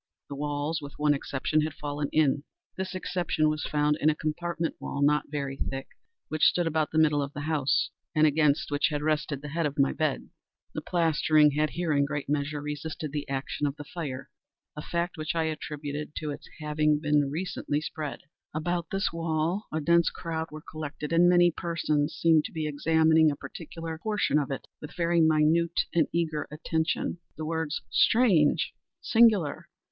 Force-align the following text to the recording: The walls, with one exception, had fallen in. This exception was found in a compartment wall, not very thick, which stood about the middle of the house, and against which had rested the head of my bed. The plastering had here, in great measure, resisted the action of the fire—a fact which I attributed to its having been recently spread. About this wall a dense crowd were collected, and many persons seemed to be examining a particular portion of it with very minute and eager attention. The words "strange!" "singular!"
The 0.29 0.35
walls, 0.35 0.81
with 0.81 0.97
one 0.97 1.13
exception, 1.13 1.61
had 1.61 1.75
fallen 1.75 2.09
in. 2.11 2.43
This 2.75 2.95
exception 2.95 3.49
was 3.49 3.65
found 3.67 3.97
in 3.99 4.09
a 4.09 4.15
compartment 4.15 4.73
wall, 4.79 5.03
not 5.03 5.29
very 5.29 5.57
thick, 5.57 5.89
which 6.27 6.41
stood 6.47 6.65
about 6.65 6.89
the 6.89 6.97
middle 6.97 7.21
of 7.21 7.33
the 7.33 7.41
house, 7.41 7.91
and 8.15 8.25
against 8.25 8.71
which 8.71 8.87
had 8.89 9.03
rested 9.03 9.43
the 9.43 9.49
head 9.49 9.67
of 9.67 9.77
my 9.77 9.93
bed. 9.93 10.29
The 10.73 10.81
plastering 10.81 11.51
had 11.51 11.69
here, 11.69 11.93
in 11.93 12.05
great 12.05 12.27
measure, 12.27 12.63
resisted 12.63 13.11
the 13.11 13.29
action 13.29 13.67
of 13.67 13.75
the 13.75 13.83
fire—a 13.83 14.81
fact 14.81 15.17
which 15.17 15.35
I 15.35 15.43
attributed 15.43 16.15
to 16.15 16.31
its 16.31 16.49
having 16.59 16.99
been 16.99 17.29
recently 17.29 17.79
spread. 17.79 18.21
About 18.55 18.87
this 18.89 19.13
wall 19.13 19.67
a 19.71 19.79
dense 19.79 20.09
crowd 20.09 20.47
were 20.49 20.63
collected, 20.67 21.13
and 21.13 21.29
many 21.29 21.51
persons 21.51 22.15
seemed 22.15 22.45
to 22.45 22.51
be 22.51 22.67
examining 22.67 23.29
a 23.29 23.35
particular 23.35 23.99
portion 24.01 24.39
of 24.39 24.49
it 24.49 24.65
with 24.81 24.95
very 24.97 25.21
minute 25.21 25.81
and 25.93 26.07
eager 26.11 26.47
attention. 26.49 27.19
The 27.37 27.45
words 27.45 27.83
"strange!" 27.91 28.73
"singular!" 28.99 29.69